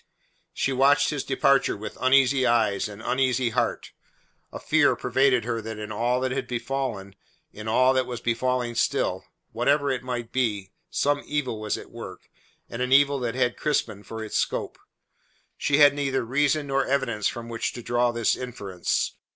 She 0.51 0.73
watched 0.73 1.11
his 1.11 1.23
departure 1.23 1.77
with 1.77 1.95
uneasy 2.01 2.43
eyes 2.47 2.89
and 2.89 3.03
uneasy 3.03 3.51
heart. 3.51 3.91
A 4.51 4.57
fear 4.59 4.95
pervaded 4.95 5.45
her 5.45 5.61
that 5.61 5.77
in 5.77 5.91
all 5.91 6.19
that 6.21 6.31
had 6.31 6.47
befallen, 6.47 7.13
in 7.53 7.67
all 7.67 7.93
that 7.93 8.07
was 8.07 8.19
befalling 8.19 8.73
still 8.73 9.25
what 9.51 9.67
ever 9.67 9.91
it 9.91 10.01
might 10.01 10.31
be 10.31 10.71
some 10.89 11.21
evil 11.27 11.61
was 11.61 11.77
at 11.77 11.91
work, 11.91 12.31
and 12.67 12.81
an 12.81 12.91
evil 12.91 13.19
that 13.19 13.35
had 13.35 13.57
Crispin 13.57 14.01
for 14.01 14.23
its 14.23 14.37
scope. 14.39 14.79
She 15.55 15.77
had 15.77 15.93
neither 15.93 16.25
reason 16.25 16.65
nor 16.65 16.83
evidence 16.83 17.27
from 17.27 17.47
which 17.47 17.71
to 17.73 17.83
draw 17.83 18.11
this 18.11 18.35
inference. 18.35 19.13